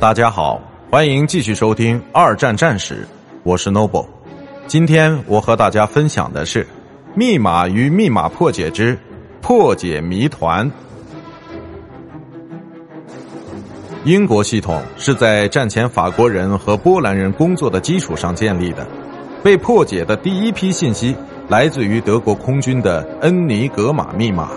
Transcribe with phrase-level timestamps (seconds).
[0.00, 0.58] 大家好，
[0.90, 2.94] 欢迎继续收听《二战战史》，
[3.42, 4.06] 我是 Noble。
[4.66, 6.64] 今天我和大家分享的是
[7.14, 8.98] 《密码与密码破解之
[9.42, 10.66] 破解谜团》。
[14.06, 18.86] 英国系统是在战前法国人和波兰人工作的基础上建立的。
[19.42, 21.14] 被破解的第一批信息
[21.46, 24.48] 来自于德国空军的恩尼格玛密码，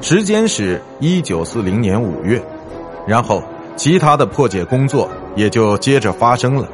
[0.00, 2.42] 时间是一九四零年五月。
[3.06, 3.42] 然后，
[3.76, 6.68] 其他的破解工作也就接着发生了。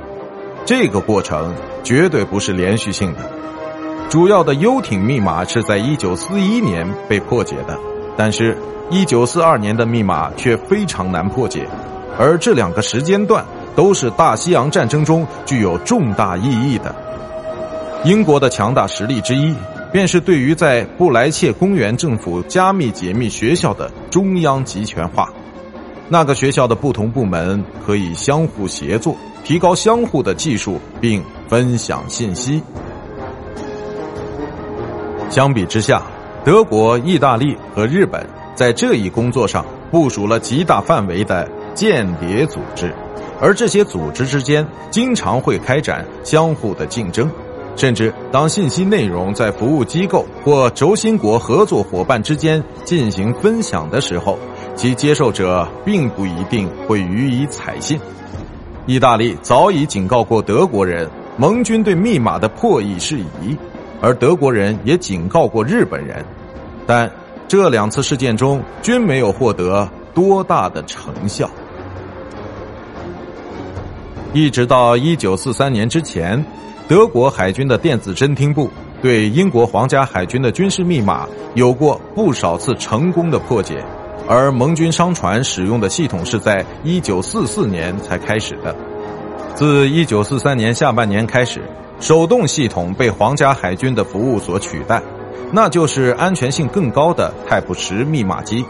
[0.64, 3.20] 这个过程绝对不是连续性的。
[4.08, 7.78] 主要的游艇密码是在一九四一年被破解的，
[8.16, 8.56] 但是，
[8.90, 11.68] 一九四二年的密码却非常难破解。
[12.18, 13.44] 而这两个时间段
[13.74, 16.94] 都是大西洋战争中具有重大意义的。
[18.04, 19.54] 英国的强大实力之一，
[19.92, 25.28] 便是对于在布莱切公园政府加密解密学校的中央集权化。
[26.08, 32.62] 那个学校的不同部门可以相互协作，提高相互的技术，并分享信息。
[35.28, 36.02] 相比之下，
[36.44, 42.94] 德国、意大利和日本在这一工作上部署了极大范围的间谍组织，
[43.40, 47.28] 而这些组织之间经常会开展相互的竞争。
[47.76, 54.38] 甚至当信息内容在服务机构或轴心国合作伙伴之间进行分享的时候，
[54.74, 58.00] 其接受者并不一定会予以采信。
[58.86, 63.56] 意大利早已警告过德国人，盟军对密码的破译事宜，
[64.00, 66.24] 而德国人也警告过日本人，
[66.86, 67.10] 但
[67.48, 71.50] 这两次事件中均没有获得多大的成效。
[74.36, 76.44] 一直到一九四三年之前。
[76.86, 78.70] 德国海军的电子侦听部
[79.02, 83.82] 对英国皇家海军的军事密码有过不少次成功的破解，
[84.28, 88.76] 而盟军商船使用的系统是在1944年才开始的。
[89.54, 91.62] 自1943年下半年开始，
[91.98, 95.02] 手动系统被皇家海军的服务所取代，
[95.50, 98.64] 那就是安全性更高的泰普十密码机，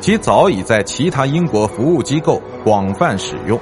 [0.00, 3.58] 其早已在其他英国服务机构广泛使用。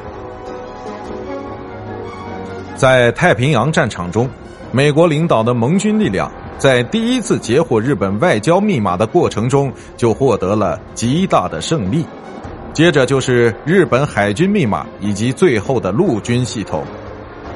[2.76, 4.28] 在太平洋战场中，
[4.72, 12.04] 美国领导的盟军力量在第一次截获日本外交密码的过程中就获得了极大的胜利。
[12.72, 16.84] 接着就是日本海军密码以及最后的陆军系统。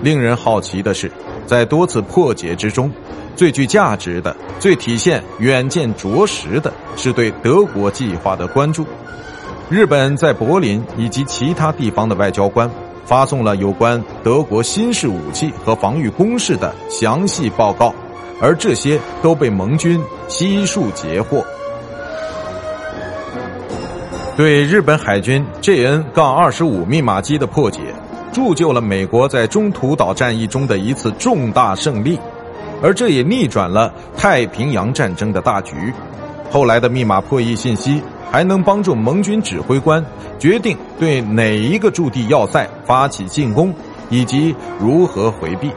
[0.01, 1.11] 令人好奇的是，
[1.45, 2.89] 在多次破解之中，
[3.35, 8.87] 最具价值的、最体现远见卓识的是对德国计划的关注。
[9.69, 12.71] 日本在柏林以及其他地方的外交官。
[13.09, 17.95] 发送了有关德国新式武器和防御工事的详细报告，
[18.39, 19.99] 而这些都被盟军
[20.29, 21.43] 悉数截获。
[24.37, 27.81] 对日本海军 JN- 杠二十五密码机的破解，
[28.31, 32.21] 铸就了美国在中途岛战役中的一次重大胜利，
[32.83, 35.75] 而这也逆转了太平洋战争的大局。
[36.51, 38.03] 后来的密码破译信息。
[38.31, 40.05] 还能帮助盟军指挥官
[40.39, 43.75] 决定对哪一个驻地要塞发起进攻，
[44.11, 45.71] 以及如何回避。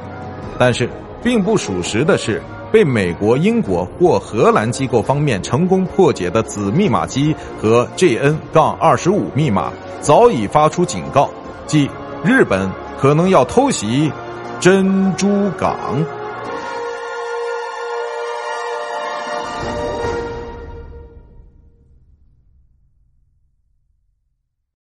[0.58, 0.90] 但是，
[1.24, 2.42] 并不属实的是，
[2.72, 11.30] 被美国、英国或荷兰机构方面成功破解的子密码机和 JN- 杠二十五密码早已发出警告，
[11.66, 11.90] 即
[12.24, 12.70] 日本
[13.00, 14.12] 可能要偷袭
[14.60, 15.78] 珍珠港。